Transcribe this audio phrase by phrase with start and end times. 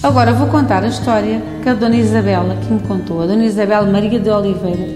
[0.00, 3.84] Agora vou contar a história que a Dona Isabela que me contou, a Dona Isabel
[3.90, 4.86] Maria de Oliveira.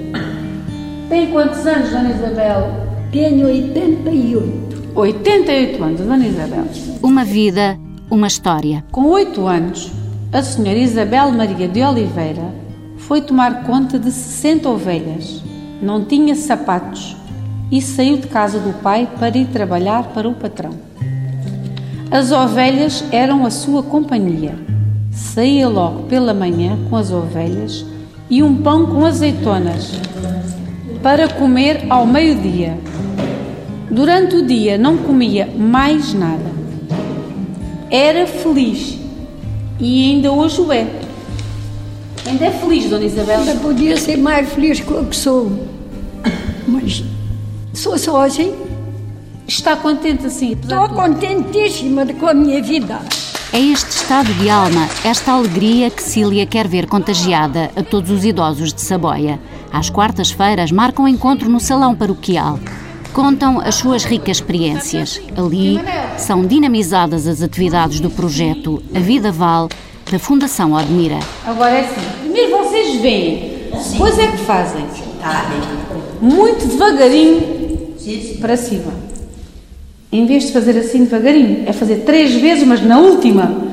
[1.09, 2.71] Tem quantos anos, Dona Isabel?
[3.11, 4.93] Tenho 88.
[4.95, 6.65] 88 anos, Dona Isabel.
[7.03, 7.77] Uma vida,
[8.09, 8.85] uma história.
[8.93, 9.91] Com 8 anos,
[10.33, 12.55] a senhora Isabel Maria de Oliveira
[12.97, 15.43] foi tomar conta de 60 ovelhas.
[15.83, 17.17] Não tinha sapatos
[17.73, 20.71] e saiu de casa do pai para ir trabalhar para o patrão.
[22.09, 24.71] As ovelhas eram a sua companhia.
[25.13, 27.85] Saía logo pela manhã com as ovelhas
[28.31, 29.93] e um pão com azeitonas
[31.03, 32.79] para comer ao meio-dia.
[33.91, 36.51] Durante o dia não comia mais nada.
[37.91, 38.99] Era feliz
[39.79, 40.87] e ainda hoje o é.
[42.27, 43.41] Ainda é feliz, Dona Isabel.
[43.41, 45.53] Ainda podia ser mais feliz que o que sou.
[46.67, 47.05] Mas
[47.75, 48.55] sou só assim.
[49.47, 50.53] Está contente assim?
[50.53, 53.01] Estou contentíssima com a minha vida.
[53.55, 58.25] É este estado de alma, esta alegria que Cília quer ver contagiada a todos os
[58.25, 59.39] idosos de Saboia.
[59.71, 62.59] Às quartas-feiras marcam encontro no salão paroquial.
[63.13, 65.21] Contam as suas ricas experiências.
[65.37, 65.79] Ali
[66.17, 69.69] são dinamizadas as atividades do projeto A Vida Vale
[70.11, 71.19] da Fundação Odmira.
[71.45, 74.87] Agora é assim, primeiro vocês veem, depois é que fazem.
[76.23, 77.97] Muito devagarinho
[78.41, 79.02] para cima.
[80.13, 83.65] Em vez de fazer assim devagarinho, é fazer três vezes, mas na última,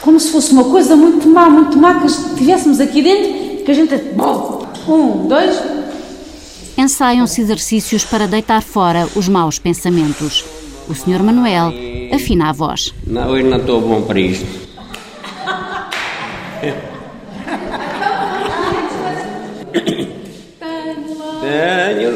[0.00, 3.74] como se fosse uma coisa muito má, muito má, que estivéssemos aqui dentro, que a
[3.74, 3.94] gente.
[4.16, 5.62] Bom, um, dois,
[6.78, 10.44] ensaiam-se exercícios para deitar fora os maus pensamentos.
[10.88, 11.22] O Sr.
[11.22, 11.72] Manuel
[12.12, 12.94] afina a voz.
[13.06, 14.46] Não, hoje não estou bom para isto.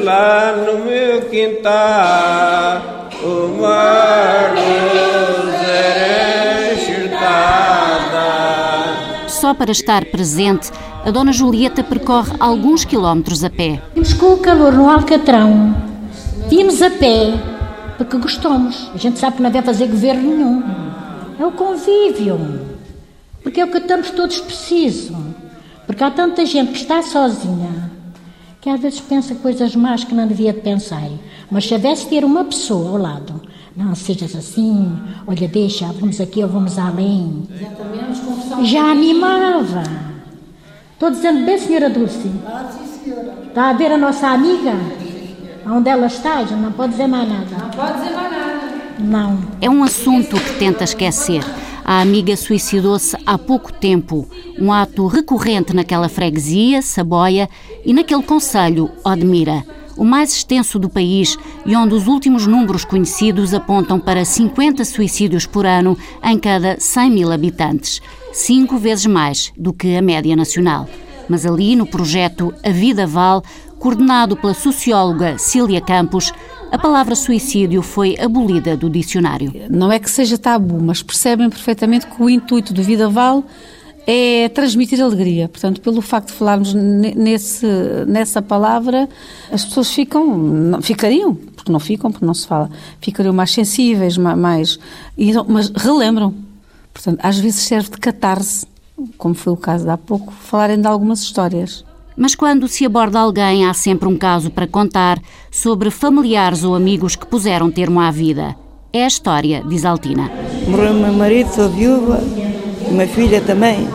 [0.09, 5.55] lá no meu quintal uma luz
[6.73, 7.69] enxertada.
[9.29, 10.71] Só para estar presente,
[11.05, 13.83] a Dona Julieta percorre alguns quilómetros a pé.
[13.95, 15.75] Vimos com o calor no Alcatrão.
[16.49, 17.35] Vimos a pé,
[17.97, 18.91] porque gostamos.
[18.95, 20.63] A gente sabe que não deve fazer governo nenhum.
[21.39, 22.39] É o convívio.
[23.43, 25.17] Porque é o que estamos todos precisos.
[25.87, 27.88] Porque há tanta gente que está sozinha
[28.61, 31.09] que às vezes pensa coisas más que não devia pensar.
[31.51, 33.41] Mas se houvesse ter uma pessoa ao lado,
[33.77, 34.93] não sejas assim,
[35.27, 37.45] olha, deixa, vamos aqui ou vamos além.
[38.65, 39.83] Já animava.
[40.93, 42.31] Estou dizendo bem, senhora Dulce?
[43.47, 44.73] Está a ver a nossa amiga?
[45.65, 46.45] Onde ela está?
[46.45, 47.57] Já não pode dizer mais nada.
[47.57, 48.69] Não pode dizer mais nada.
[48.99, 49.39] Não.
[49.61, 51.45] É um assunto que tenta esquecer.
[51.91, 54.29] A amiga suicidou-se há pouco tempo,
[54.61, 57.49] um ato recorrente naquela freguesia, Saboia,
[57.83, 59.65] e naquele conselho, Odmira,
[59.97, 65.47] o mais extenso do país e onde os últimos números conhecidos apontam para 50 suicídios
[65.47, 68.03] por ano em cada 100 mil habitantes,
[68.35, 70.87] cinco vezes mais do que a média nacional.
[71.27, 73.41] Mas ali, no projeto A Vida Vale,
[73.79, 76.35] coordenado pela socióloga Cília Campos,
[76.71, 79.53] a palavra suicídio foi abolida do dicionário.
[79.71, 83.43] Não é que seja tabu, mas percebem perfeitamente que o intuito do Vida Vale
[84.07, 85.49] é transmitir alegria.
[85.49, 87.67] Portanto, pelo facto de falarmos nesse,
[88.07, 89.09] nessa palavra,
[89.51, 92.71] as pessoas ficam, ficariam, porque não ficam, porque não se fala,
[93.01, 94.79] ficariam mais sensíveis, mais,
[95.47, 96.35] mas relembram.
[96.93, 98.67] Portanto, às vezes serve de catarse,
[99.17, 101.85] como foi o caso de há pouco, falarem de algumas histórias.
[102.21, 107.15] Mas quando se aborda alguém, há sempre um caso para contar sobre familiares ou amigos
[107.15, 108.57] que puseram termo à vida.
[108.93, 110.29] É a história, diz Altina.
[110.67, 112.21] Morreu meu marido, sou viúva,
[112.91, 113.89] uma filha também,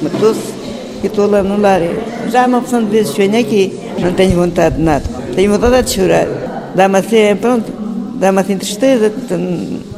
[0.00, 0.54] matou-se,
[1.02, 1.80] e estou lá no lar.
[2.30, 5.94] Já uma opção de vezes venho aqui, não tenho vontade de nada, tenho vontade de
[5.94, 6.28] chorar.
[6.76, 7.72] Dá-me assim, pronto,
[8.14, 9.12] dá-me assim tristeza,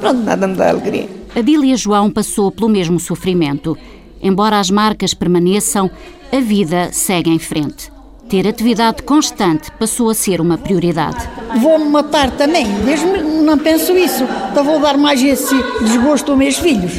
[0.01, 1.11] pronto, nada me dá alegria.
[1.37, 3.77] Adília João passou pelo mesmo sofrimento.
[4.23, 5.91] Embora as marcas permaneçam,
[6.33, 7.91] a vida segue em frente.
[8.29, 11.29] Ter atividade constante passou a ser uma prioridade.
[11.61, 14.25] Vou-me matar também, mesmo não penso isso.
[14.51, 16.93] Então vou dar mais esse desgosto aos meus filhos.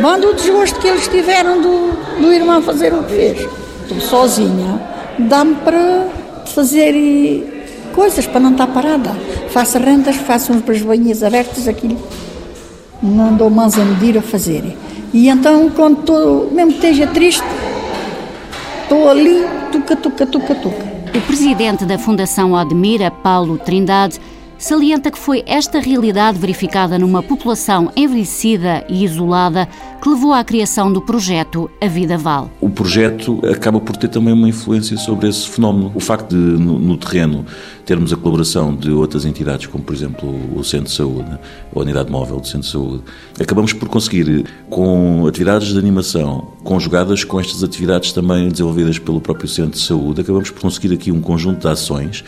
[0.00, 3.48] Mando o desgosto que eles tiveram do, do irmão fazer o que fez.
[3.82, 4.80] Estou sozinha,
[5.18, 6.08] dá-me para
[6.46, 6.92] fazer
[7.94, 9.16] coisas, para não estar parada.
[9.48, 11.96] Faço rendas, faço umas banhas abertas, aquilo.
[13.02, 14.76] Não dou mãos a medir a fazer.
[15.14, 17.44] E então, quando estou, mesmo que esteja triste,
[18.82, 20.94] estou ali, tuca, tuca, tuca, tuca.
[21.16, 24.20] O presidente da Fundação Odmira, Paulo Trindade,
[24.64, 29.68] salienta que foi esta realidade verificada numa população envelhecida e isolada
[30.00, 32.48] que levou à criação do projeto A Vida Vale.
[32.62, 35.92] O projeto acaba por ter também uma influência sobre esse fenómeno.
[35.94, 37.44] O facto de, no, no terreno,
[37.84, 41.38] termos a colaboração de outras entidades, como por exemplo o Centro de Saúde,
[41.74, 43.02] a Unidade Móvel do Centro de Saúde,
[43.38, 49.46] acabamos por conseguir, com atividades de animação conjugadas com estas atividades também desenvolvidas pelo próprio
[49.46, 52.24] Centro de Saúde, acabamos por conseguir aqui um conjunto de ações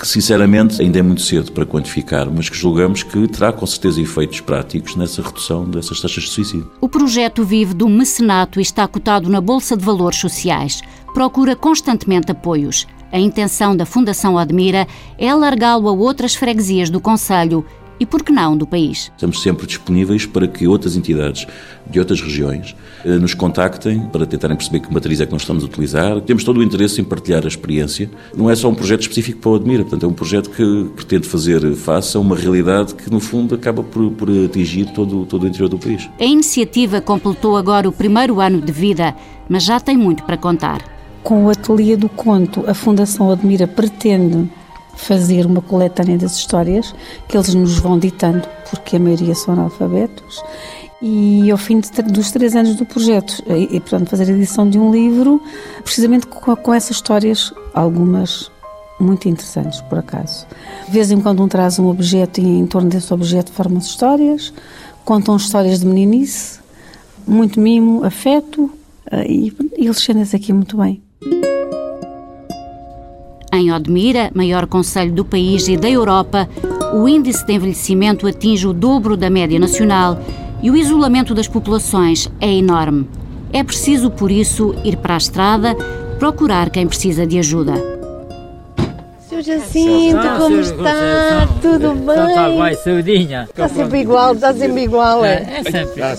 [0.00, 4.00] que sinceramente ainda é muito cedo para quantificar, mas que julgamos que terá com certeza
[4.00, 6.70] efeitos práticos nessa redução dessas taxas de suicídio.
[6.80, 10.80] O projeto vive do mecenato e está cotado na Bolsa de Valores Sociais.
[11.12, 12.86] Procura constantemente apoios.
[13.12, 14.86] A intenção da Fundação Admira
[15.18, 17.66] é alargá-lo a outras freguesias do Conselho
[18.00, 19.12] e, por que não, do país.
[19.14, 21.46] Estamos sempre disponíveis para que outras entidades
[21.88, 22.74] de outras regiões
[23.04, 26.20] eh, nos contactem para tentarem perceber que matriz é que nós estamos a utilizar.
[26.22, 28.10] Temos todo o interesse em partilhar a experiência.
[28.34, 31.28] Não é só um projeto específico para o Admira, portanto, é um projeto que pretende
[31.28, 35.46] fazer face a uma realidade que, no fundo, acaba por, por atingir todo, todo o
[35.46, 36.08] interior do país.
[36.18, 39.14] A iniciativa completou agora o primeiro ano de vida,
[39.48, 40.82] mas já tem muito para contar.
[41.22, 44.48] Com o Ateliê do Conto, a Fundação Admira pretende
[45.00, 46.94] fazer uma coletânea das histórias
[47.26, 50.42] que eles nos vão ditando, porque a maioria são analfabetos.
[51.02, 54.78] E ao fim de, dos três anos do projeto, e, portanto fazer a edição de
[54.78, 55.40] um livro,
[55.82, 58.50] precisamente com, com essas histórias, algumas
[59.00, 60.46] muito interessantes, por acaso.
[60.86, 64.52] De vez em quando um traz um objeto e em torno desse objeto formam-se histórias,
[65.04, 66.60] contam histórias de meninice,
[67.26, 68.70] muito mimo, afeto,
[69.10, 71.02] eh, e, e se aqui muito bem.
[73.52, 76.48] Em Odmira, maior conselho do país e da Europa,
[76.94, 80.20] o índice de envelhecimento atinge o dobro da média nacional
[80.62, 83.08] e o isolamento das populações é enorme.
[83.52, 85.74] É preciso, por isso, ir para a estrada,
[86.20, 87.74] procurar quem precisa de ajuda.
[89.28, 89.42] Sr.
[89.42, 91.48] Jacinto, como está?
[91.60, 92.28] Tudo bem?
[92.28, 93.48] Está saudinha.
[93.50, 95.62] Está sempre igual, está sempre igual, é?
[95.64, 96.02] É sempre.
[96.02, 96.16] É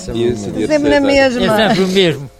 [0.68, 1.46] sempre na mesma.
[1.46, 2.32] É sempre o mesmo.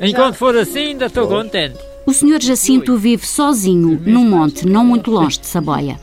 [0.00, 1.91] Enquanto for assim, ainda estou contente.
[2.04, 2.40] O Sr.
[2.40, 5.98] Jacinto vive sozinho num monte não muito longe de Saboia.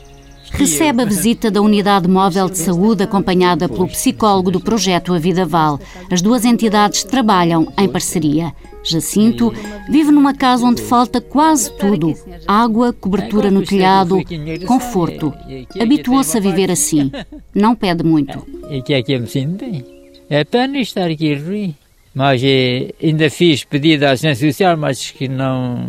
[0.52, 5.44] Recebe a visita da Unidade Móvel de Saúde acompanhada pelo psicólogo do projeto A Vida
[5.44, 5.78] Val.
[6.10, 8.52] As duas entidades trabalham em parceria.
[8.82, 9.52] Jacinto
[9.88, 12.14] vive numa casa onde falta quase tudo:
[12.48, 14.18] água, cobertura no telhado,
[14.66, 15.32] conforto.
[15.78, 17.12] Habituou-se a viver assim.
[17.54, 18.44] Não pede muito.
[18.70, 19.84] E que é que me sinto bem?
[20.28, 21.74] É pena estar aqui ruim.
[22.14, 25.86] Mas eh, ainda fiz pedido à Assistência Social, mas que não,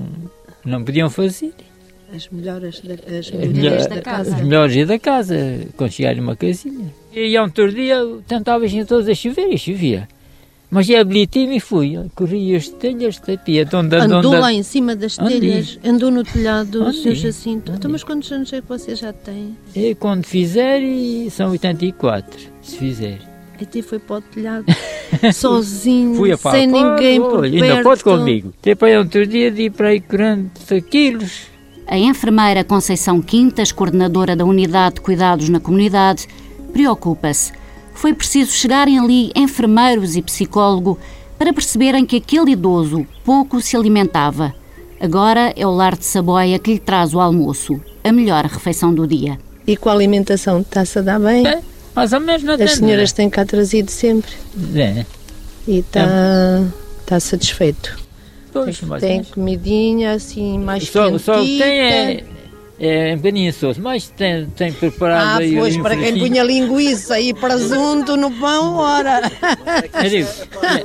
[0.64, 1.54] não podiam fazer.
[2.14, 4.36] As melhores da, as melhores da casa.
[4.36, 5.38] As melhores da casa,
[5.90, 6.94] chegar uma casinha.
[7.14, 7.98] E há um outro dia
[8.28, 10.08] tentava ir todos a chover e chovia.
[10.70, 12.00] Mas eu habilitei-me e fui.
[12.16, 13.68] Corri as telhas, tapia.
[13.74, 17.14] Onde, andou lá em cima das telhas, andou no telhado, Sr.
[17.14, 17.74] Jacinto.
[17.74, 19.58] Então, mas quantos anos é que você já tem?
[19.76, 20.82] E quando fizer,
[21.30, 23.31] são 84, se fizer.
[23.62, 24.66] Até foi para o telhado,
[25.34, 27.64] sozinho, Fui a sem ninguém por perto.
[27.64, 28.54] Ainda pode comigo.
[28.62, 31.44] Depois, outro dia, de para aí 40 quilos.
[31.86, 36.28] A enfermeira Conceição Quintas, coordenadora da Unidade de Cuidados na Comunidade,
[36.74, 37.52] preocupa-se.
[37.94, 40.98] Foi preciso chegarem ali enfermeiros e psicólogo
[41.38, 44.56] para perceberem que aquele idoso pouco se alimentava.
[45.00, 49.06] Agora é o lar de Saboia que lhe traz o almoço, a melhor refeição do
[49.06, 49.38] dia.
[49.68, 51.44] E com a alimentação está-se a dar bem?
[51.92, 54.32] É, mais ou menos não As senhoras têm cá trazido sempre.
[54.76, 55.06] É.
[55.68, 56.64] E está
[57.06, 58.00] tá satisfeito.
[58.52, 61.20] Pois, tem, tem comidinha assim mais só, quentita.
[61.24, 62.24] Só tem é,
[62.84, 66.44] é um bocadinho soço, mas tem, tem preparado ah, aí pois, um para quem punha
[66.44, 69.32] linguiça e presunto no pão, ora.
[70.04, 70.28] Eu digo,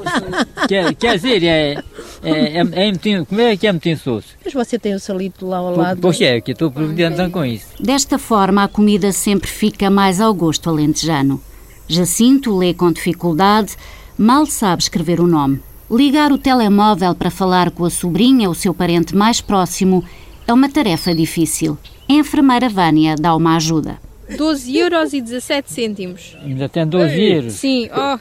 [0.68, 1.82] quer, quer dizer, é,
[2.22, 4.28] é, é, é muito, como é que é muito insosso?
[4.44, 6.00] Mas você tem o salito lá ao lado.
[6.02, 7.68] Pois é, que estou providenciando com isso.
[7.80, 11.40] Desta forma, a comida sempre fica mais ao gosto alentejano.
[11.88, 13.74] Jacinto lê com dificuldade,
[14.18, 15.62] mal sabe escrever o nome.
[15.90, 20.04] Ligar o telemóvel para falar com a sobrinha, o seu parente mais próximo,
[20.46, 21.76] é uma tarefa difícil.
[22.08, 23.98] A enfermeira Vânia dá uma ajuda.
[24.36, 26.36] 12 euros e 17 cêntimos.
[26.42, 27.52] Ainda tem 12 euros?
[27.54, 28.18] Sim, oh,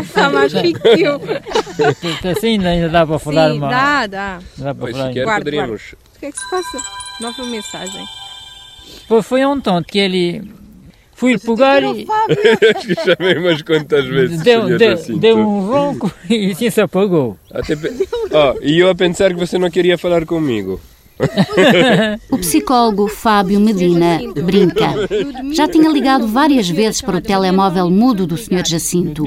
[0.00, 1.20] está mais chique que eu.
[2.30, 3.68] Assim ainda dá para falar Sim, uma...
[3.68, 4.38] dá, dá.
[4.56, 5.12] Dá para Pois, falar.
[5.12, 5.94] Guarda, poderíamos.
[6.16, 6.82] O que é que se passa?
[7.20, 8.04] Nova mensagem.
[9.08, 10.42] Foi, foi um tonto que ele...
[11.14, 12.06] Fui pegar e
[12.74, 14.40] Acho que chamei umas quantas vezes.
[14.40, 15.18] deu, senhor deu, Jacinto.
[15.18, 17.36] deu um ronco e assim se apagou.
[17.52, 20.80] Até pe- Oh, e eu a pensar que você não queria falar comigo.
[22.30, 24.94] O psicólogo Fábio Medina brinca.
[25.52, 28.66] Já tinha ligado várias vezes para o telemóvel mudo do Sr.
[28.66, 29.24] Jacinto.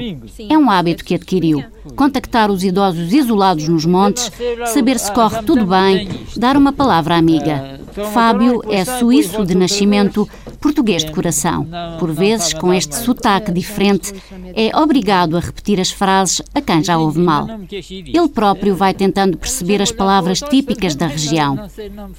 [0.48, 1.62] É um hábito que adquiriu.
[1.96, 4.30] Contactar os idosos isolados nos montes,
[4.66, 7.80] saber se corre tudo bem, dar uma palavra amiga.
[8.12, 10.28] Fábio é suíço de nascimento,
[10.60, 11.66] português de coração.
[11.98, 14.12] Por vezes, com este sotaque diferente,
[14.54, 17.46] é obrigado a repetir as frases a quem já ouve mal.
[17.70, 21.68] Ele próprio vai tentando perceber as palavras típicas da região.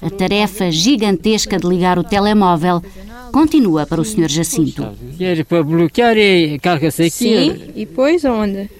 [0.00, 2.82] A tarefa gigantesca de ligar o telemóvel
[3.32, 4.28] continua para o Sr.
[4.28, 4.86] Jacinto.
[5.48, 7.10] Para bloquear e carga-se aqui.
[7.10, 8.70] Sim, e depois aonde?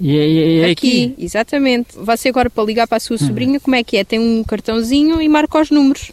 [0.00, 1.14] E, e, e aqui.
[1.18, 1.88] exatamente.
[1.94, 4.04] Você agora para ligar para a sua sobrinha, como é que é?
[4.04, 6.10] Tem um cartãozinho e marca os números.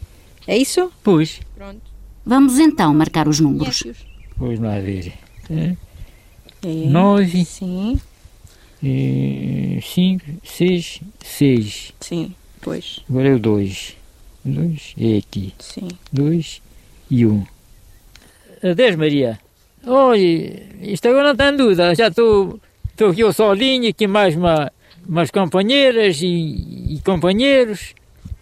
[0.48, 0.92] É isso?
[1.04, 1.42] Pois.
[1.56, 1.82] Pronto.
[2.26, 3.84] Vamos então marcar os números.
[4.38, 5.14] Pois lá ver.
[5.50, 5.76] É.
[6.88, 7.46] Nove.
[7.46, 8.00] Sim.
[9.82, 11.94] cinco, seis, seis.
[12.00, 13.02] Sim, pois.
[13.10, 13.96] Agora é o dois.
[14.44, 15.54] Dois é aqui.
[15.60, 15.90] Sim.
[16.12, 16.62] Dois
[17.10, 17.46] e um.
[18.64, 19.40] Adeus, Maria.
[19.86, 21.94] Olha, isto agora não tem dúvida.
[21.96, 24.72] Já estou estou aqui eu sozinho, aqui mais uma,
[25.08, 27.94] umas companheiras e, e companheiros.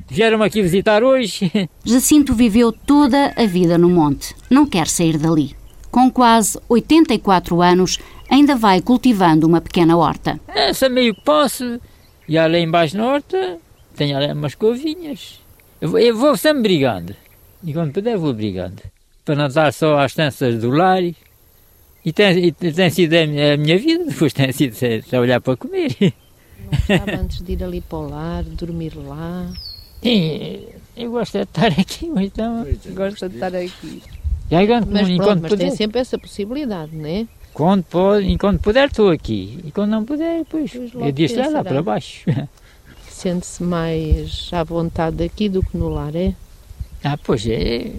[0.07, 1.51] Vieram-me aqui visitar hoje.
[1.83, 4.35] Jacinto viveu toda a vida no monte.
[4.49, 5.55] Não quer sair dali.
[5.91, 10.39] Com quase 84 anos, ainda vai cultivando uma pequena horta.
[10.47, 11.79] Essa meio que posso.
[12.27, 13.57] E ali embaixo na horta,
[13.95, 15.39] tenho ali umas covinhas.
[15.81, 17.15] Eu, vou- eu vou sempre brigando.
[17.63, 18.81] E quando puder, vou brigando.
[19.23, 21.01] Para não estar só às tanças do lar.
[21.03, 23.25] E tem, e tem sido a
[23.57, 24.75] minha, vida, depois tem sido
[25.09, 26.13] trabalhar para comer.
[26.69, 29.51] Gostava antes de ir ali para o lar, dormir lá.
[30.05, 30.59] Sim,
[30.95, 32.67] eu gosto de estar aqui, mas então.
[32.93, 34.03] Gosta de estar aqui.
[34.51, 35.67] Já enquanto, Mas enquanto pronto, mas puder.
[35.67, 37.25] tem sempre essa possibilidade, não é?
[37.51, 39.59] Quando pode, enquanto puder, estou aqui.
[39.63, 40.71] E quando não puder, depois.
[40.93, 42.25] logo Eu disse lá, lá para baixo.
[43.09, 46.35] Sente-se mais à vontade aqui do que no lar, é?
[47.03, 47.91] Ah, pois é.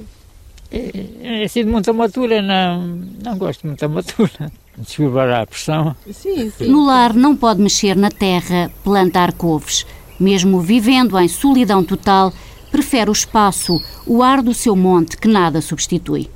[0.71, 0.91] É,
[1.23, 2.87] é assim de muita matura, não,
[3.25, 4.53] não gosto de muita matura.
[4.79, 5.97] Desculpa a pressão.
[6.13, 6.67] Sim, sim.
[6.69, 9.85] No lar não pode mexer na terra, plantar couves.
[10.19, 12.33] Mesmo vivendo em solidão total,
[12.71, 16.31] prefere o espaço, o ar do seu monte que nada substitui.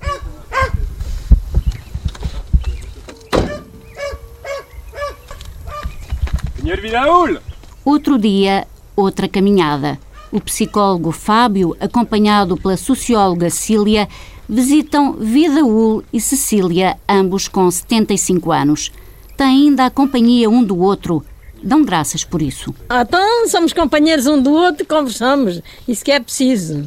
[7.85, 9.99] Outro dia, outra caminhada.
[10.31, 14.09] O psicólogo Fábio, acompanhado pela socióloga Cília,
[14.49, 18.93] visitam Vidaúl e Cecília, ambos com 75 anos.
[19.37, 21.25] Têm ainda a companhia um do outro.
[21.62, 22.75] Dão graças por isso.
[22.88, 25.61] Ah, Então somos companheiros um do outro e conversamos.
[25.87, 26.87] Isso que é preciso.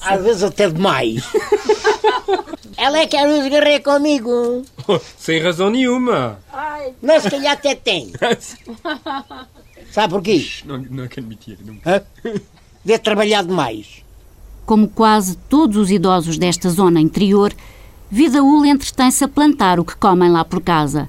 [0.00, 1.22] Às vezes até demais.
[2.76, 4.62] Ela é que quer nos guerrear comigo.
[5.18, 6.38] Sem razão nenhuma.
[7.02, 8.10] Não, se calhar até tem.
[9.90, 10.46] Sabe porquê?
[10.64, 11.58] Não, não quero mentir.
[11.64, 11.76] Não.
[11.84, 12.00] Hã?
[12.84, 14.02] Deve trabalhar demais.
[14.64, 17.52] Como quase todos os idosos desta zona interior,
[18.10, 21.08] Vidaúl entretém-se a plantar o que comem lá por casa.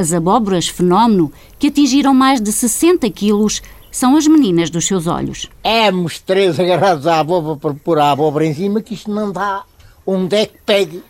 [0.00, 3.60] As abóboras fenómeno, que atingiram mais de 60 quilos,
[3.92, 5.50] são as meninas dos seus olhos.
[5.62, 9.62] Éramos três agarrados à abóbora para pôr a abóbora em cima, que isto não dá
[10.06, 11.04] onde é que pegue.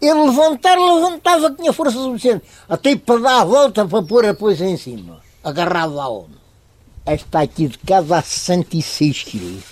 [0.00, 2.42] Ele levantar, levantava, tinha força suficiente.
[2.68, 5.20] Até para dar a volta para pôr a coisa em cima.
[5.44, 6.40] Agarrado à onda.
[7.06, 9.64] Esta aqui de cá dá 66 quilos.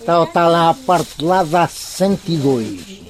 [0.00, 3.02] Está, está lá a parte de lá dá 102.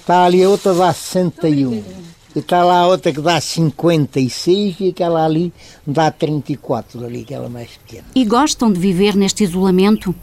[0.00, 2.13] Está ali a outra dá 61.
[2.34, 5.52] E está lá a outra que dá 56 e aquela ali
[5.86, 8.04] dá 34, ali aquela mais pequena.
[8.14, 10.14] E gostam de viver neste isolamento?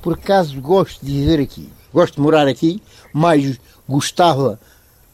[0.00, 1.68] Por acaso gosto de viver aqui.
[1.92, 2.80] Gosto de morar aqui,
[3.12, 4.60] mas gostava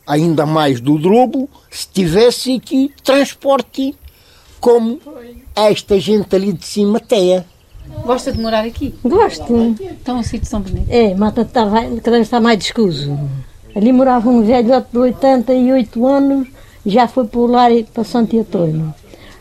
[0.07, 3.95] ainda mais do Drobo se tivesse aqui transporte
[4.61, 5.01] como
[5.55, 7.43] esta gente ali de cima tem.
[8.05, 8.95] Gosta de morar aqui?
[9.03, 9.77] Gosto.
[9.81, 10.87] Então, um sítio São Bonito.
[10.91, 13.19] É, Mata está, vai- cada vez está mais descuso.
[13.75, 16.49] Ali morava um velhote de 88 anos,
[16.87, 18.95] já foi para lar e para Santo Antônio.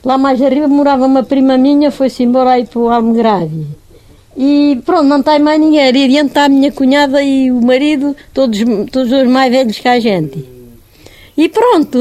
[0.04, 3.68] Lá mais arriba morava uma prima minha, foi-se embora aí para o Almegrave.
[4.36, 5.88] E pronto, não tem mais ninguém.
[5.88, 8.60] Ali adiante está a minha cunhada e o marido, todos,
[8.92, 10.44] todos os mais velhos que a gente.
[11.38, 12.00] E pronto,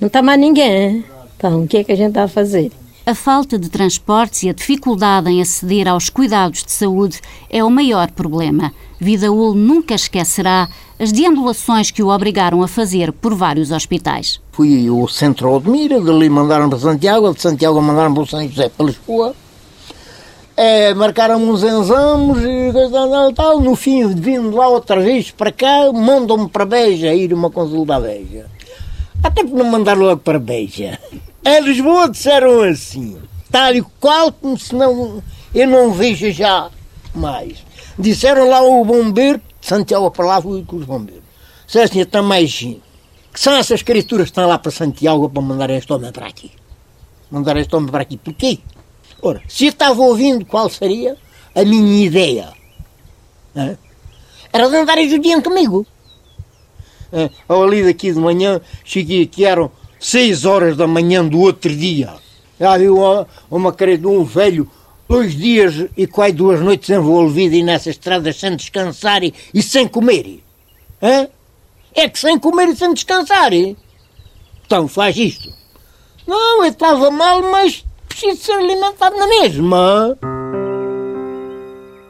[0.00, 1.04] não está mais ninguém.
[1.36, 2.70] Então, o que é que a gente está a fazer?
[3.08, 7.70] A falta de transportes e a dificuldade em aceder aos cuidados de saúde é o
[7.70, 8.72] maior problema.
[8.98, 14.40] Vidaúl nunca esquecerá as deambulações que o obrigaram a fazer por vários hospitais.
[14.50, 18.68] Fui ao centro Odmira, dali mandaram para Santiago, de Santiago mandaram para o São José
[18.70, 19.36] para Lisboa.
[20.56, 23.60] É, marcaram uns exames e tal.
[23.60, 28.00] No fim, vindo lá outra vez para cá, mandam-me para Beja, ir uma consulta a
[28.00, 28.46] Beja.
[29.22, 30.98] Até por não mandar logo para Beja.
[31.48, 33.16] Em Lisboa disseram assim,
[33.52, 35.22] tal e qual, como se não,
[35.54, 36.68] eu não vejo já
[37.14, 37.58] mais.
[37.96, 41.22] Disseram lá o bombeiro, Santiago para lá, fui com os bombeiros.
[41.64, 42.82] Disseram assim, está mais gente.
[43.32, 46.50] Que são essas criaturas que estão lá para Santiago para mandar este homem para aqui?
[47.30, 48.16] Mandar este homem para aqui.
[48.16, 48.58] Porquê?
[49.22, 51.16] Ora, se eu estava ouvindo qual seria
[51.54, 52.52] a minha ideia,
[53.54, 53.78] hã?
[54.52, 55.86] era de andarem judiando comigo.
[57.12, 59.70] É, ali daqui de manhã, cheguei aqui, eram
[60.06, 62.14] 6 horas da manhã do outro dia.
[62.60, 64.70] Já viu uma, uma de um velho,
[65.08, 69.88] dois dias e quase duas noites envolvido e nessa estrada sem descansar e, e sem
[69.88, 70.44] comer.
[71.02, 71.28] É?
[71.92, 73.52] é que sem comer e sem descansar.
[73.52, 75.52] Então faz isto.
[76.24, 80.16] Não, eu estava mal, mas preciso ser alimentado na mesma.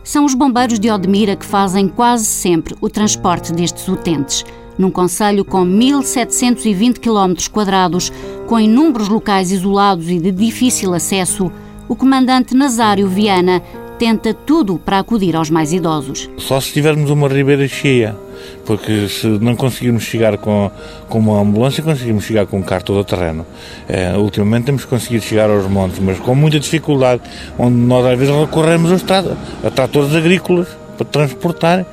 [0.04, 4.44] São os bombeiros de Odmira que fazem quase sempre o transporte destes utentes.
[4.78, 8.12] Num conselho com 1.720 km quadrados,
[8.47, 11.50] com inúmeros locais isolados e de difícil acesso,
[11.88, 13.62] o comandante Nazário Viana
[13.99, 16.28] tenta tudo para acudir aos mais idosos.
[16.37, 18.16] Só se tivermos uma ribeira cheia,
[18.64, 20.71] porque se não conseguirmos chegar com,
[21.09, 23.47] com uma ambulância, conseguimos chegar com um carro todo terreno.
[23.88, 27.23] É, ultimamente temos conseguido chegar aos montes, mas com muita dificuldade,
[27.59, 31.87] onde nós às vezes recorremos a, estrada, a tratores agrícolas para transportar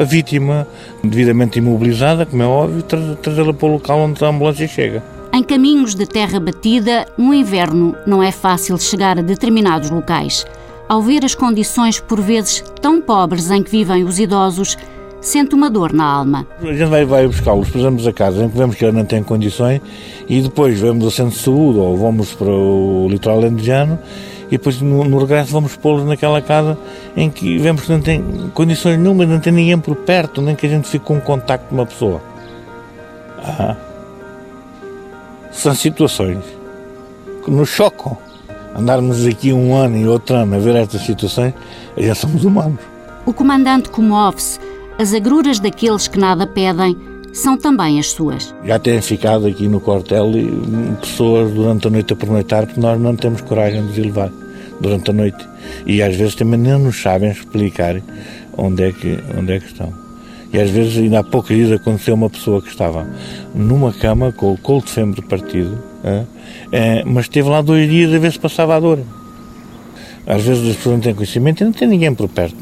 [0.00, 0.66] a vítima
[1.02, 5.02] devidamente imobilizada, como é óbvio, trazê-la para o local onde a ambulância chega.
[5.32, 10.44] Em caminhos de terra batida, no inverno não é fácil chegar a determinados locais.
[10.88, 14.76] Ao ver as condições por vezes tão pobres em que vivem os idosos,
[15.22, 16.46] sente uma dor na alma.
[16.60, 19.22] A gente vai, vai buscá-los, pusemos a casa em que vemos que ele não tem
[19.22, 19.80] condições
[20.28, 23.98] e depois vamos ao centro de saúde ou vamos para o litoral alentejano
[24.52, 26.76] e depois no, no regresso vamos pô-los naquela casa
[27.16, 30.66] em que vemos que não tem condições nenhumas, não tem ninguém por perto, nem que
[30.66, 32.20] a gente fique com contacto com uma pessoa.
[33.42, 33.74] Ah.
[35.50, 36.44] São situações
[37.42, 38.14] que nos chocam.
[38.76, 41.54] Andarmos aqui um ano e outro ano a ver estas situações,
[41.96, 42.80] já somos humanos.
[43.24, 44.60] O comandante comove-se.
[44.98, 46.94] As agruras daqueles que nada pedem
[47.32, 48.54] são também as suas.
[48.64, 50.30] Já têm ficado aqui no quartel
[51.00, 54.30] pessoas durante a noite a pernoitar porque nós não temos coragem de os levar
[54.82, 55.48] durante a noite.
[55.86, 58.02] E às vezes também não nos sabem explicar
[58.56, 60.02] onde é que, onde é que estão.
[60.52, 63.06] E às vezes, ainda há poucos dias, aconteceu uma pessoa que estava
[63.54, 65.78] numa cama com o colo de fêmur partido,
[66.70, 68.98] é, mas esteve lá dois dias a ver se passava a dor.
[70.26, 72.56] Às vezes as pessoas não têm conhecimento e não tem ninguém por perto.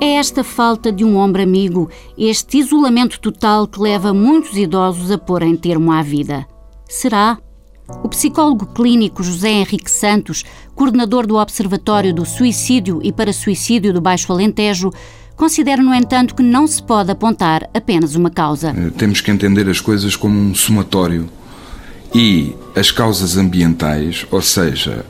[0.00, 5.18] É esta falta de um ombro amigo, este isolamento total que leva muitos idosos a
[5.18, 6.46] pôr em termo à vida.
[6.88, 7.38] Será?
[7.88, 14.00] O psicólogo clínico José Henrique Santos, coordenador do Observatório do Suicídio e para Suicídio do
[14.00, 14.90] Baixo Alentejo,
[15.36, 18.70] considera, no entanto, que não se pode apontar apenas uma causa.
[18.70, 21.28] Eh, temos que entender as coisas como um somatório.
[22.14, 25.04] E as causas ambientais, ou seja,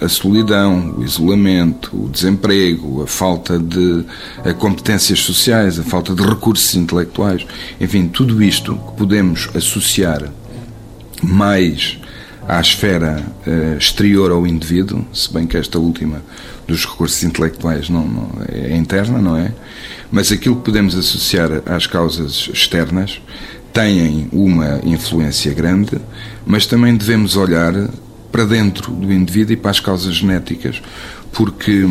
[0.00, 4.04] a, a, solidão, o isolamento, o desemprego, a falta de
[4.44, 7.44] a competências sociais, a falta de recursos intelectuais,
[7.80, 10.30] enfim, tudo isto que podemos associar
[11.22, 11.98] mais
[12.48, 16.22] à esfera uh, exterior ao indivíduo, se bem que esta última
[16.66, 19.52] dos recursos intelectuais não, não, é interna, não é?
[20.10, 23.20] Mas aquilo que podemos associar às causas externas
[23.70, 26.00] têm uma influência grande,
[26.46, 27.74] mas também devemos olhar
[28.32, 30.80] para dentro do indivíduo e para as causas genéticas,
[31.32, 31.86] porque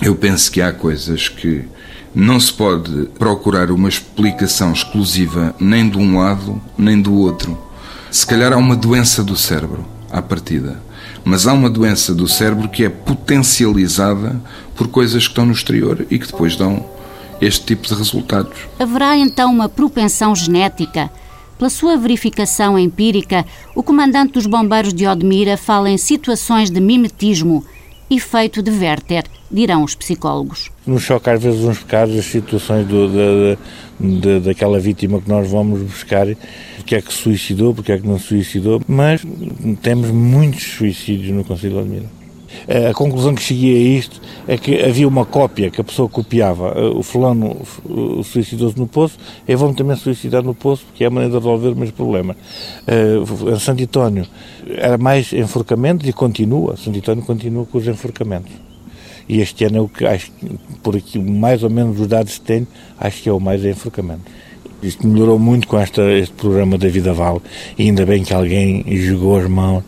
[0.00, 1.66] eu penso que há coisas que
[2.14, 7.68] não se pode procurar uma explicação exclusiva nem de um lado nem do outro
[8.10, 10.80] se calhar há uma doença do cérebro à partida,
[11.24, 14.40] mas há uma doença do cérebro que é potencializada
[14.74, 16.84] por coisas que estão no exterior e que depois dão
[17.40, 18.58] este tipo de resultados.
[18.78, 21.10] Haverá então uma propensão genética?
[21.58, 23.44] Pela sua verificação empírica,
[23.74, 27.64] o comandante dos bombeiros de Odmira fala em situações de mimetismo,
[28.08, 30.70] efeito de Werther, dirão os psicólogos.
[30.88, 33.08] Nos choca às vezes uns casos as situações do,
[34.00, 36.26] de, de, daquela vítima que nós vamos buscar,
[36.76, 39.22] porque é que se suicidou, porque é que não se suicidou, mas
[39.82, 42.18] temos muitos suicídios no Conselho de Admira.
[42.88, 46.74] A conclusão que cheguei a isto é que havia uma cópia que a pessoa copiava.
[46.90, 47.60] O fulano
[48.24, 51.68] suicidou-se no poço, eu vou-me também suicidar no poço, porque é a maneira de resolver
[51.68, 52.36] os meus problemas.
[52.86, 54.26] Uh, Santo António
[54.66, 58.67] era mais enforcamentos e continua, Santo António continua com os enforcamentos.
[59.28, 60.32] E este ano é o que acho,
[60.82, 62.66] por aqui, mais ou menos os dados que tenho,
[62.98, 64.22] acho que é o mais enforcamento.
[64.82, 67.40] Isto melhorou muito com esta, este programa da Vida Vale
[67.76, 69.82] e ainda bem que alguém jogou as mãos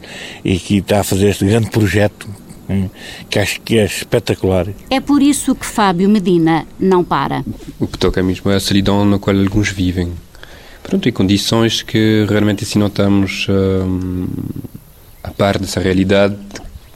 [0.44, 2.28] e que está a fazer este grande projeto
[3.28, 4.68] que acho que é espetacular.
[4.90, 7.44] É por isso que Fábio Medina não para.
[7.78, 10.12] O que toca mesmo é a solidão na qual alguns vivem.
[10.82, 14.26] Pronto, e condições que realmente assim notamos hum,
[15.22, 16.36] a par dessa realidade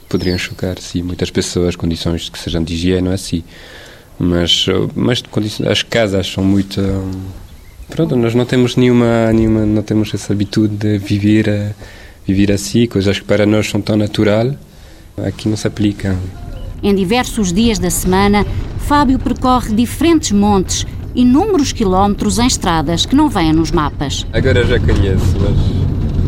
[0.09, 3.43] poderiam chocar, sim, muitas pessoas, condições que sejam de higiene, assim.
[4.17, 4.65] Mas,
[4.95, 5.23] mas
[5.69, 6.79] as casas são muito...
[6.79, 7.11] Hum,
[7.89, 11.73] pronto, nós não temos nenhuma, nenhuma não temos essa habitude de viver, eh,
[12.25, 14.55] viver assim, coisas que para nós são tão natural,
[15.25, 16.17] aqui não se aplicam.
[16.81, 18.45] Em diversos dias da semana,
[18.79, 24.25] Fábio percorre diferentes montes inúmeros quilómetros em estradas que não vêm nos mapas.
[24.33, 25.35] Agora já conheço,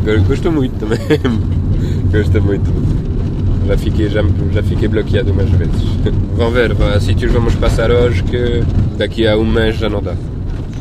[0.05, 0.99] mas gosto muito também.
[2.11, 3.06] gosto muito.
[3.67, 4.21] Já fiquei, já,
[4.53, 5.82] já fiquei bloqueado umas vezes.
[6.38, 8.63] Vão ver, sítios vamos passar hoje que
[8.97, 10.15] daqui a um mês já não dá.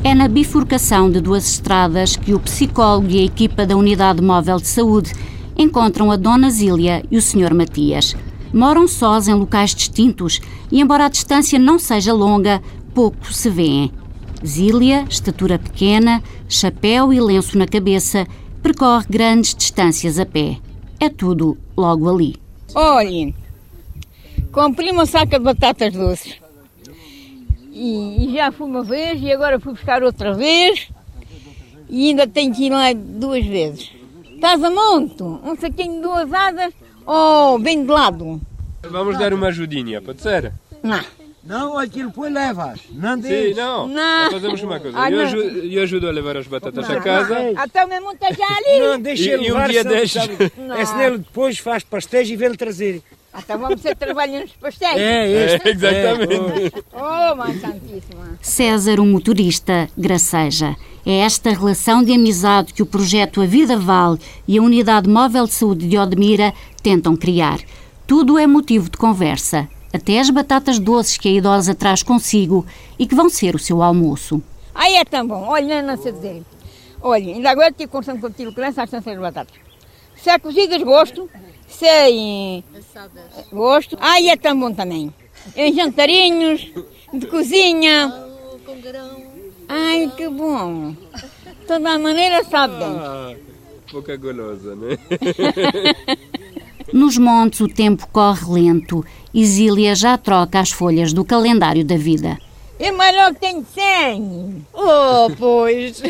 [0.04, 4.58] É na bifurcação de duas estradas que o psicólogo e a equipa da Unidade Móvel
[4.58, 5.12] de Saúde
[5.58, 7.52] encontram a Dona Zília e o Sr.
[7.52, 8.14] Matias.
[8.52, 12.62] Moram sós em locais distintos e, embora a distância não seja longa,
[12.94, 13.90] pouco se vêem.
[14.46, 18.24] Zília, estatura pequena, chapéu e lenço na cabeça,
[18.62, 20.58] percorre grandes distâncias a pé.
[21.00, 22.45] É tudo logo ali.
[22.74, 23.34] Olhem,
[24.52, 26.36] comprei uma saca de batatas doces.
[27.72, 30.88] E, e já fui uma vez e agora fui buscar outra vez.
[31.88, 33.90] E ainda tenho que ir lá duas vezes.
[34.34, 35.40] Estás a monto?
[35.44, 36.74] Um saquinho de duas asas
[37.06, 38.40] ou bem de lado?
[38.82, 40.52] Vamos dar uma ajudinha, pode ser?
[40.82, 41.00] Não.
[41.46, 42.80] Não, aquilo depois levas.
[42.90, 43.56] Não Sim, deixes.
[43.56, 43.86] não.
[43.86, 44.30] Não.
[44.32, 44.98] Fazemos uma coisa.
[45.00, 45.24] Ah, eu, não.
[45.24, 47.34] ajudo, eu ajudo a levar as batatas Não, a casa.
[47.34, 47.58] não.
[47.58, 48.80] Até mesmo está já ali.
[48.80, 49.84] Não, deixa ele e um levar, dia?
[49.84, 50.74] Não.
[50.74, 53.02] É senão ele depois faz pastéis e vê-lhe trazer.
[53.32, 54.96] Até vamos ser trabalhando nos pastéis.
[54.96, 55.68] É, este.
[55.68, 56.84] É, exatamente.
[56.92, 58.38] Oh, Mãe Santíssima.
[58.40, 60.74] César, o motorista, graceja.
[61.04, 65.44] É esta relação de amizade que o projeto A Vida Vale e a Unidade Móvel
[65.44, 67.60] de Saúde de Odmira tentam criar.
[68.06, 72.66] Tudo é motivo de conversa, até as batatas doces que a idosa traz consigo
[72.98, 74.42] e que vão ser o seu almoço.
[74.74, 75.46] Aí é tão bom.
[75.48, 76.42] Olha, não sei dizer.
[77.00, 79.54] Olha, ainda agora tive conversando com aquilo que lança as de batatas.
[80.16, 81.30] Se é cozidas, gosto.
[81.68, 82.62] Se é
[83.52, 83.96] gosto.
[84.00, 85.12] Aí é tão bom também.
[85.54, 86.72] Em jantarinhos,
[87.12, 88.12] de cozinha.
[88.64, 89.22] Com grão.
[89.68, 90.92] Ai, que bom.
[90.92, 92.96] De toda maneira sabe bem.
[92.98, 93.34] Ah,
[93.90, 94.98] pouca golosa, né?
[96.92, 101.96] Nos montes o tempo corre lento e Zília já troca as folhas do calendário da
[101.96, 102.38] vida.
[102.78, 104.66] E melhor que tem 100.
[104.72, 106.02] Oh, pois.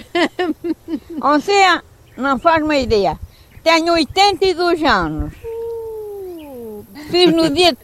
[1.22, 1.82] Ou seja,
[2.16, 3.18] não faz uma ideia.
[3.62, 5.32] Tenho 82 anos.
[7.10, 7.76] Fiz no dia,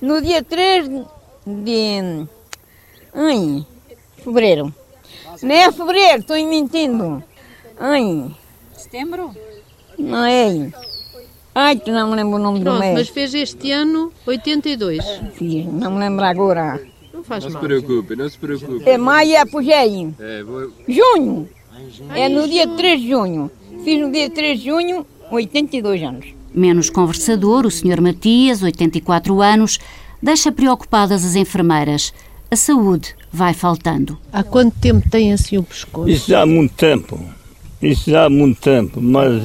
[0.00, 0.88] no dia 3
[1.46, 2.26] de.
[3.14, 3.66] Ai,
[4.22, 4.72] fevereiro.
[5.42, 7.22] Não é fevereiro, estou mentindo.
[7.78, 8.30] Ai,
[8.76, 9.34] Setembro?
[9.98, 10.70] não é.
[11.60, 12.94] Ai, que não me lembro o nome do Pronto, mês.
[12.94, 15.04] mas fez este ano 82.
[15.34, 16.80] Fiz, não me lembro agora.
[17.12, 17.64] Não faz Não se mal.
[17.64, 18.88] preocupe, não se preocupe.
[18.88, 20.08] É maio é apogei.
[20.20, 20.70] É, vou...
[20.86, 21.48] Junho.
[22.14, 23.50] É no dia 3 de junho.
[23.82, 26.26] Fiz no dia 3 de junho, 82 anos.
[26.54, 28.00] Menos conversador, o Sr.
[28.00, 29.80] Matias, 84 anos,
[30.22, 32.14] deixa preocupadas as enfermeiras.
[32.52, 34.16] A saúde vai faltando.
[34.32, 36.08] Há quanto tempo tem assim o pescoço?
[36.08, 37.20] Isso já há muito tempo.
[37.82, 39.42] Isso já há muito tempo, mas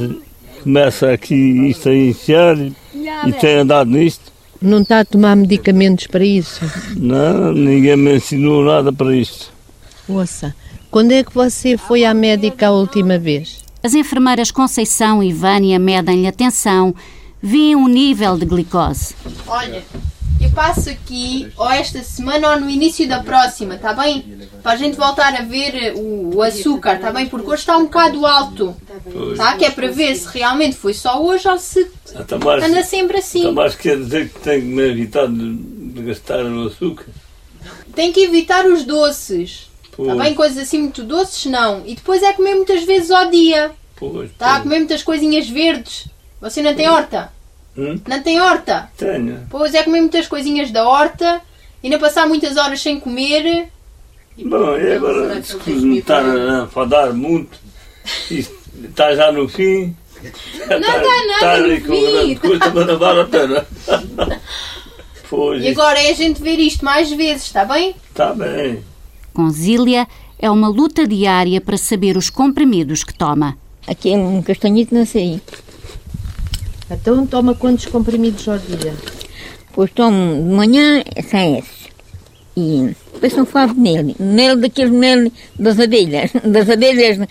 [0.64, 1.36] começa aqui
[1.70, 4.32] isto a iniciar e tem andado nisto.
[4.62, 6.62] Não está a tomar medicamentos para isso?
[6.96, 9.52] Não, ninguém me ensinou nada para isto.
[10.08, 10.56] Ouça,
[10.90, 13.62] quando é que você foi à médica a última vez?
[13.84, 16.96] As enfermeiras Conceição e Vânia medem-lhe a tensão,
[17.42, 19.14] veem o nível de glicose.
[19.46, 19.84] Olha,
[20.46, 24.24] eu passo aqui ou esta semana ou no início da próxima, tá bem?
[24.62, 27.28] Para a gente voltar a ver o, o açúcar, tá bem?
[27.28, 28.76] Porque hoje está um bocado alto,
[29.36, 29.58] tá?
[29.58, 31.90] Que é para ver se realmente foi só hoje ou se
[32.44, 33.40] mais, anda sempre assim.
[33.40, 37.06] está mais quer dizer que tenho que me evitar de, de gastar o açúcar.
[37.96, 40.18] Tem que evitar os doces, tá Pois.
[40.18, 40.34] bem?
[40.34, 41.84] Coisas assim muito doces, não.
[41.86, 44.60] E depois é comer muitas vezes ao dia, Pois, tá?
[44.60, 46.08] Comer muitas coisinhas verdes.
[46.42, 47.32] Você não tem horta?
[47.78, 48.00] Hum?
[48.08, 48.90] Não tem horta?
[48.98, 49.48] Tenho.
[49.50, 51.42] Pois é comer muitas coisinhas da horta
[51.82, 53.68] e não passar muitas horas sem comer.
[54.46, 57.58] Bom, e agora escuso-me estar a enfadar muito.
[58.30, 58.54] Isto
[58.90, 59.96] está já no fim.
[60.70, 62.72] Não dá nada Está no ali com fim.
[62.74, 63.68] mas não vale a pena.
[65.30, 67.96] Pois, E agora é a gente ver isto mais vezes, está bem?
[68.10, 68.84] está bem.
[69.34, 70.08] Com Zília,
[70.38, 73.58] é uma luta diária para saber os comprimidos que toma.
[73.88, 75.42] Aqui é um castanhito, não sei.
[76.90, 78.94] Então toma quantos comprimidos ao dia?
[79.74, 81.84] Pois tomo de manhã, são esses.
[82.56, 84.16] E depois não favo nele.
[84.20, 86.32] Nele daqueles mel das abelhas.
[86.44, 87.28] Das abelhas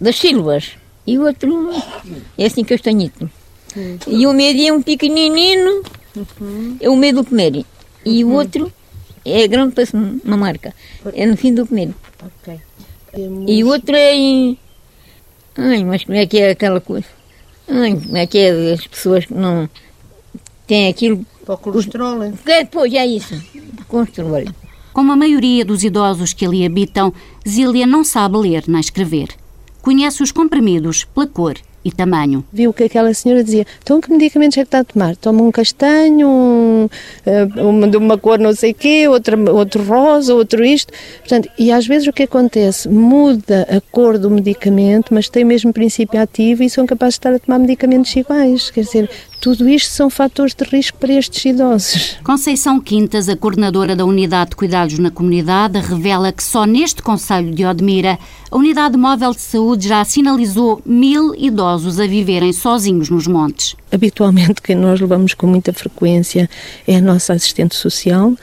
[0.00, 0.72] das silvas.
[1.06, 1.70] E o outro
[2.38, 3.30] é assim castanhito.
[4.06, 5.82] E o meio é um pequenino,
[6.80, 7.64] é o meio do comer.
[8.04, 8.72] E o outro
[9.24, 10.72] é grande, parece uma marca.
[11.12, 11.90] É no fim do comer.
[12.22, 12.58] Ok.
[13.46, 14.58] E o outro é em...
[15.56, 17.06] Ai, mas como é que é aquela coisa?
[17.66, 19.68] Como é que é as pessoas que não
[20.66, 21.24] têm aquilo...
[21.44, 22.32] Para o colesterol, é?
[22.46, 23.34] É, pois, é isso.
[23.88, 24.44] Colesterol.
[24.92, 27.12] Como a maioria dos idosos que ali habitam,
[27.46, 29.28] Zília não sabe ler nem escrever.
[29.82, 32.44] Conhece os comprimidos pela cor e tamanho.
[32.52, 35.16] Viu que aquela senhora dizia: então que medicamentos é que está a tomar?
[35.16, 36.88] Toma um castanho, um,
[37.56, 40.92] uma de uma cor não sei o quê, outra, outro rosa, outro isto.
[41.20, 42.88] Portanto, e às vezes o que acontece?
[42.88, 47.18] Muda a cor do medicamento, mas tem o mesmo princípio ativo e são capazes de
[47.18, 48.70] estar a tomar medicamentos iguais.
[48.70, 52.16] Quer dizer, tudo isto são fatores de risco para estes idosos.
[52.24, 57.54] Conceição Quintas, a coordenadora da Unidade de Cuidados na Comunidade, revela que só neste Conselho
[57.54, 58.18] de Odmira
[58.50, 63.74] a Unidade Móvel de Saúde já sinalizou mil idosos a viverem sozinhos nos montes.
[63.90, 66.48] Habitualmente, quem nós levamos com muita frequência
[66.86, 68.34] é a nossa assistente social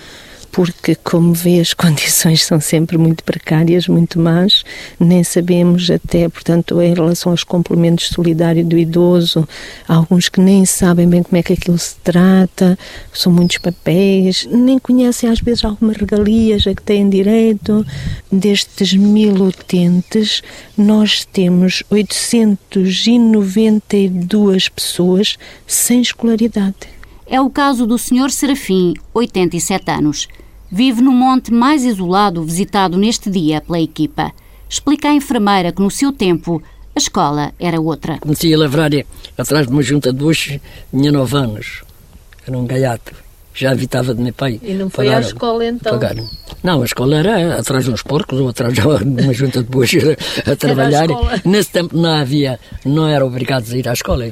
[0.52, 4.64] porque, como vê, as condições são sempre muito precárias, muito más,
[5.00, 9.48] nem sabemos até, portanto, em relação aos complementos solidários do idoso,
[9.88, 12.78] há alguns que nem sabem bem como é que aquilo se trata,
[13.14, 17.86] são muitos papéis, nem conhecem às vezes algumas regalias a que têm direito.
[18.32, 20.42] Destes mil utentes,
[20.78, 25.38] nós temos 892 pessoas
[25.68, 26.76] sem escolaridade.
[27.26, 28.30] É o caso do Sr.
[28.30, 30.28] Serafim, 87 anos.
[30.74, 34.32] Vive no monte mais isolado visitado neste dia pela equipa.
[34.70, 36.64] Explica a enfermeira que no seu tempo
[36.96, 38.20] a escola era outra.
[38.20, 38.90] Comecei a lavrar
[39.38, 41.84] atrás de uma junta de buchos, tinha 9 anos.
[42.48, 43.14] Era um gaiato.
[43.54, 44.60] Já evitava de meu pai.
[44.64, 45.94] E não foi à escola então?
[45.94, 46.28] Pagaram.
[46.64, 49.92] Não, a escola era atrás de uns porcos ou atrás de uma junta de bois
[50.46, 51.08] a, trabalhar.
[51.44, 54.26] Nesse tempo não havia, não era obrigado a ir à escola.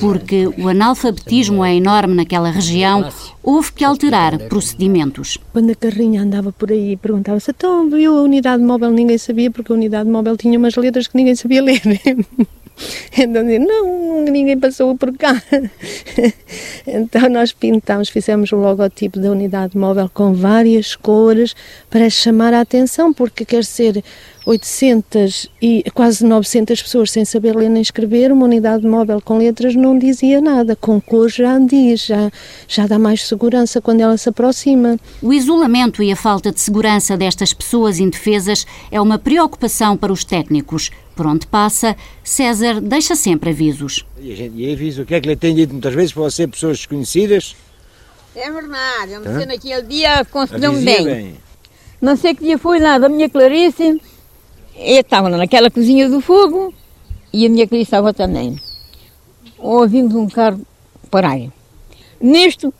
[0.00, 3.08] Porque o analfabetismo é enorme naquela região,
[3.42, 5.38] houve que alterar procedimentos.
[5.52, 8.90] Quando a carrinha andava por aí, perguntava-se, então viu a unidade móvel?
[8.90, 11.82] Ninguém sabia, porque a unidade móvel tinha umas letras que ninguém sabia ler.
[13.18, 15.42] Então, não, ninguém passou por cá.
[16.86, 21.54] Então, nós pintamos, fizemos o logotipo da unidade móvel com várias cores
[21.90, 24.04] para chamar a atenção, porque quer ser
[24.46, 29.74] 800 e quase 900 pessoas sem saber ler nem escrever, uma unidade móvel com letras
[29.74, 32.30] não dizia nada, com cor já diz, já,
[32.68, 34.98] já dá mais segurança quando ela se aproxima.
[35.20, 40.24] O isolamento e a falta de segurança destas pessoas indefesas é uma preocupação para os
[40.24, 40.92] técnicos.
[41.16, 44.06] Por onde passa, César deixa sempre avisos.
[44.20, 46.46] E a gente avisa o que é que lhe tem dito muitas vezes para ser
[46.46, 47.56] pessoas desconhecidas?
[48.36, 51.04] É verdade, eu me naquele dia concedeu-me bem.
[51.04, 51.34] bem.
[52.00, 53.98] Não sei que dia foi lá da minha Clarice,
[54.78, 56.72] eu estava naquela cozinha do fogo
[57.32, 58.60] e a minha Clarice estava também.
[59.58, 60.60] Ouvimos um carro
[61.10, 61.38] parar.
[62.20, 62.72] Nisto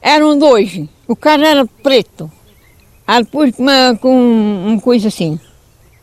[0.00, 2.30] eram dois, o carro era preto.
[3.06, 5.40] Aí depois com uma, com uma coisa assim.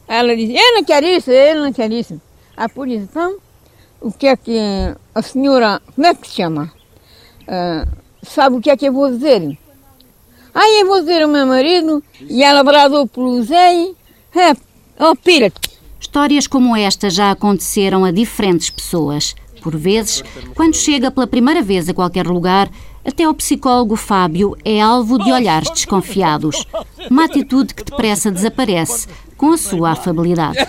[0.07, 2.19] Ela disse, ele não quer isso, ele não quer isso.
[2.55, 3.37] A polícia, então,
[3.99, 4.57] o que é que
[5.13, 6.71] a senhora, como é que se chama?
[7.41, 7.89] Uh,
[8.23, 9.57] sabe o que é que eu vou dizer?
[10.53, 13.73] Aí eu vou dizer ao meu marido, e ela bradou pelo Zé,
[14.35, 14.55] é,
[14.99, 15.51] oh, pira
[15.99, 19.35] Histórias como esta já aconteceram a diferentes pessoas.
[19.61, 22.69] Por vezes, quando chega pela primeira vez a qualquer lugar,
[23.03, 26.65] até o psicólogo Fábio é alvo de olhares desconfiados.
[27.09, 30.59] Uma atitude que depressa desaparece com a sua afabilidade.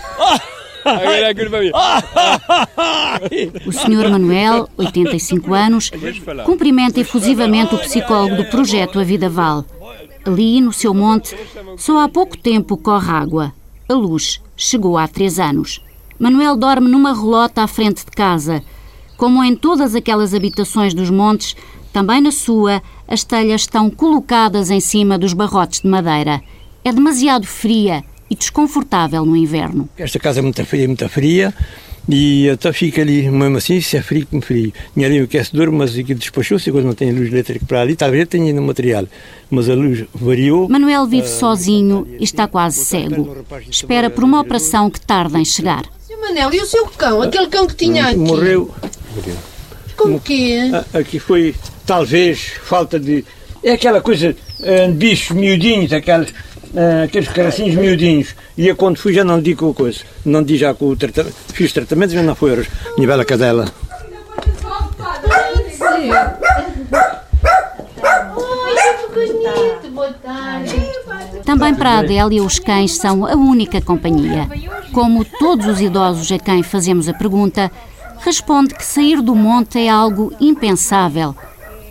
[3.65, 4.09] O Sr.
[4.09, 5.91] Manuel, 85 anos,
[6.45, 9.65] cumprimenta efusivamente o psicólogo do projeto A Vida Vale.
[10.25, 11.37] Ali, no seu monte,
[11.77, 13.53] só há pouco tempo corre água.
[13.89, 15.81] A luz chegou há três anos.
[16.19, 18.61] Manuel dorme numa relota à frente de casa.
[19.15, 21.55] Como em todas aquelas habitações dos montes,
[21.93, 26.41] também na sua, as telhas estão colocadas em cima dos barrotes de madeira.
[26.83, 29.87] É demasiado fria e desconfortável no inverno.
[29.97, 31.53] Esta casa é muito fria, muito fria.
[32.09, 34.71] E até fica ali, mesmo assim, se é frio como frio.
[34.93, 38.27] Tinha ali o aquecedor, mas aquilo despachou-se, agora não tem luz elétrica para ali, talvez
[38.29, 39.05] tenha no material,
[39.49, 40.69] mas a luz variou.
[40.69, 43.45] Manuel vive uh, sozinho e está quase cego.
[43.69, 45.83] Espera por uma operação que tarda em chegar.
[45.99, 46.17] Sr.
[46.21, 47.21] Manel, e o seu cão?
[47.21, 48.17] Aquele cão que tinha aqui?
[48.17, 48.73] Morreu.
[49.97, 50.85] Como que é?
[50.97, 51.53] Aqui foi,
[51.85, 53.25] talvez, falta de...
[53.61, 56.29] É aquela coisa, uh, bichos miudinhos, aquelas
[56.73, 58.35] uh, aqueles caracinhos miudinhos.
[58.57, 59.99] E eu quando fui já não digo coisa.
[60.25, 61.35] Não digo já com o tratamento.
[61.53, 62.67] Fiz tratamento já não foi horas.
[62.95, 63.65] Minha bela cadela.
[71.45, 74.47] Também para a Adélia, os cães são a única companhia.
[74.91, 77.71] Como todos os idosos a quem fazemos a pergunta,
[78.19, 81.35] responde que sair do monte é algo impensável.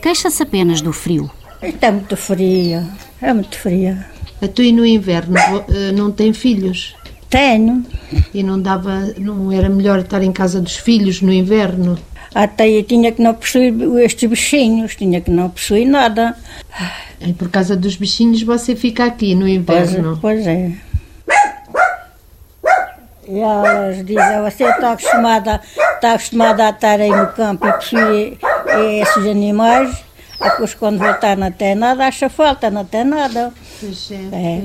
[0.02, 1.30] Queixa-se apenas do frio.
[1.62, 2.86] Está muito frio,
[3.20, 3.96] é muito frio.
[4.40, 6.94] A tu e no inverno eh, não tem filhos?
[7.28, 7.84] Tenho.
[8.32, 11.98] E não dava, não era melhor estar em casa dos filhos no inverno?
[12.34, 16.36] Até eu tinha que não possuir estes bichinhos, tinha que não possuir nada.
[17.20, 20.18] E por causa dos bichinhos você fica aqui no inverno?
[20.20, 20.72] Pois, pois é.
[23.28, 25.60] E elas dizem, você está acostumada,
[25.94, 28.38] está acostumada a estar aí no campo e possuir
[29.00, 30.04] esses animais,
[30.40, 33.52] depois quando voltar não tem nada, acha falta, não tem nada.
[34.32, 34.62] É.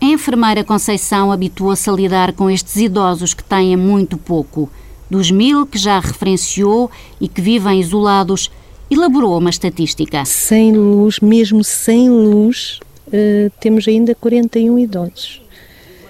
[0.00, 4.70] A enfermeira Conceição habitua-se a lidar com estes idosos que têm muito pouco.
[5.10, 6.90] Dos mil que já referenciou
[7.20, 8.50] e que vivem isolados,
[8.90, 10.24] elaborou uma estatística.
[10.24, 15.45] Sem luz, mesmo sem luz, uh, temos ainda 41 idosos.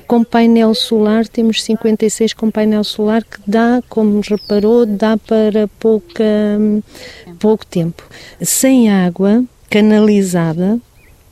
[0.06, 6.24] Com painel solar, temos 56 com painel solar, que dá, como reparou, dá para pouca,
[7.40, 8.04] pouco tempo.
[8.40, 10.78] Sem água canalizada,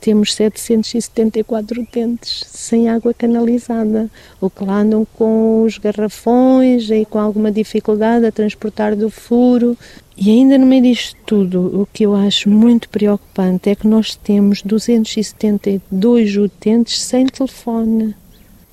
[0.01, 4.11] temos 774 utentes sem água canalizada,
[4.41, 9.77] o que lá andam com os garrafões e com alguma dificuldade a transportar do furo.
[10.17, 14.15] E ainda no meio disto tudo, o que eu acho muito preocupante é que nós
[14.15, 18.13] temos 272 utentes sem telefone.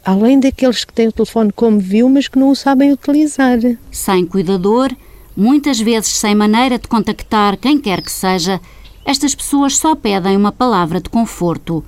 [0.04, 3.58] Além daqueles que têm o telefone como viu, mas que não o sabem utilizar.
[3.90, 4.90] Sem cuidador,
[5.36, 8.60] muitas vezes sem maneira de contactar quem quer que seja,
[9.04, 11.84] estas pessoas só pedem uma palavra de conforto,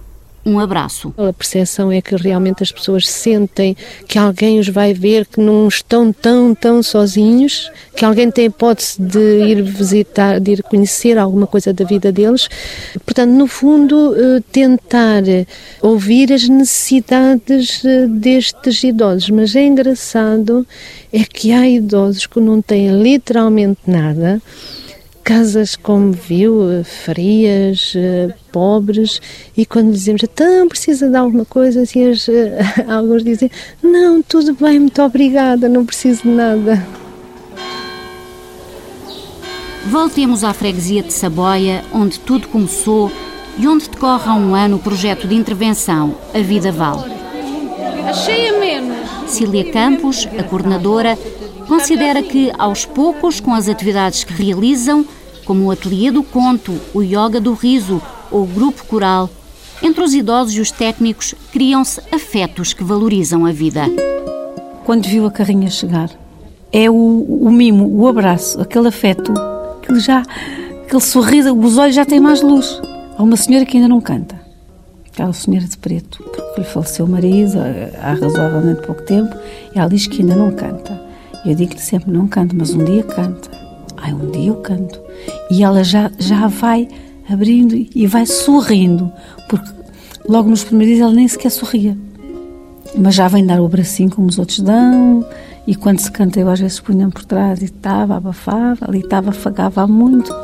[0.46, 1.14] um abraço.
[1.16, 3.74] A percepção é que realmente as pessoas sentem
[4.06, 8.48] que alguém os vai ver, que não estão tão, tão sozinhos, que alguém tem a
[8.48, 12.48] hipótese de ir visitar, de ir conhecer alguma coisa da vida deles.
[13.04, 15.22] Portanto, no fundo, eh, tentar
[15.80, 19.30] ouvir as necessidades eh, destes idosos.
[19.30, 20.66] Mas é engraçado
[21.12, 24.42] é que há idosos que não têm literalmente nada
[25.24, 27.94] casas como viu, frias,
[28.52, 29.20] pobres,
[29.56, 32.26] e quando dizemos, então precisa de alguma coisa, assim, as,
[32.86, 33.50] alguns dizem,
[33.82, 36.86] não, tudo bem, muito obrigada, não preciso de nada.
[39.86, 43.10] Voltemos à freguesia de Saboia, onde tudo começou
[43.58, 47.12] e onde decorre há um ano o projeto de intervenção A Vida Vale.
[48.08, 48.96] Achei a menos.
[49.26, 51.18] Cília Campos, a coordenadora,
[51.64, 55.04] considera que, aos poucos, com as atividades que realizam,
[55.44, 58.00] como o Ateliê do Conto, o Yoga do Riso
[58.30, 59.28] ou o Grupo Coral,
[59.82, 63.82] entre os idosos e os técnicos criam-se afetos que valorizam a vida.
[64.84, 66.10] Quando viu a carrinha chegar,
[66.72, 69.32] é o, o mimo, o abraço, aquele afeto,
[69.82, 70.22] que já,
[70.84, 72.80] aquele sorriso, os olhos já têm mais luz.
[73.16, 74.40] Há uma senhora que ainda não canta,
[75.12, 77.58] aquela senhora de preto, porque lhe faleceu o marido
[78.02, 79.36] há razoavelmente pouco tempo,
[79.74, 81.00] e ela diz que ainda não canta.
[81.44, 83.50] Eu digo-lhe sempre, não canto, mas um dia canta.
[83.96, 85.00] Ai, um dia eu canto.
[85.50, 86.88] E ela já, já vai
[87.28, 89.12] abrindo e vai sorrindo,
[89.48, 89.70] porque
[90.28, 91.96] logo nos primeiros dias ela nem sequer sorria.
[92.96, 95.24] Mas já vem dar o bracinho como os outros dão,
[95.66, 99.30] e quando se canta eu às vezes punha por trás e estava, abafava, ali estava,
[99.30, 100.34] afagava muito.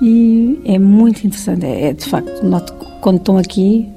[0.00, 3.88] E é muito interessante, é, é de facto, noto quando estão aqui,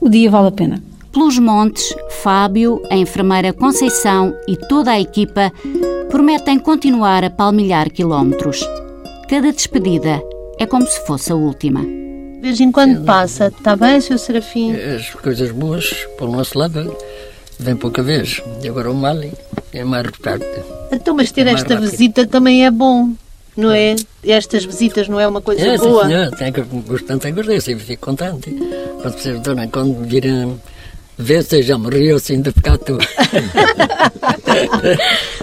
[0.00, 0.82] o dia vale a pena.
[1.12, 5.52] Pelos montes, Fábio, a enfermeira Conceição e toda a equipa
[6.12, 8.60] prometem continuar a palmilhar quilómetros.
[9.30, 10.22] Cada despedida
[10.58, 11.80] é como se fosse a última.
[11.80, 14.18] De vez em quando passa, está bem, Sr.
[14.18, 14.74] Serafim?
[14.74, 16.94] As coisas boas, para o nosso lado,
[17.58, 18.42] vem pouca vez.
[18.62, 19.16] E agora o mal
[19.72, 20.44] é mais reparte.
[20.92, 21.90] Então, mas ter É esta rápido.
[21.90, 23.08] visita também é bom,
[23.56, 23.96] não é?
[24.22, 26.04] Estas visitas não é uma coisa É, sim, boa?
[26.06, 28.50] senhor, tem que bastante agradecer, eu fico contente.
[29.00, 30.60] Quando percebo, dona, quando virem
[31.22, 32.98] vezes já morreu se ainda ficar tu.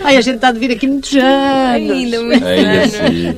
[0.03, 1.91] Ai, a gente está de vir aqui muitos anos.
[1.91, 2.91] Ainda muito anos.
[2.91, 3.37] Sim.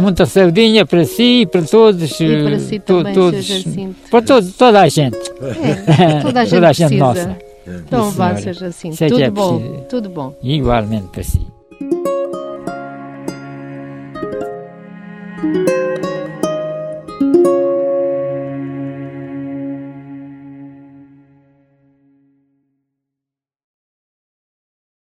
[0.00, 2.20] Muita saudinha para si e para todos.
[2.20, 3.94] E para si eh, to, também, todos, assim.
[4.10, 5.16] Para todo, toda a gente.
[5.16, 7.36] É, toda a gente, toda a gente nossa.
[7.66, 8.92] Então vá, seja assim.
[8.92, 10.36] Seja tudo é bom, tudo bom.
[10.42, 11.40] Igualmente para si.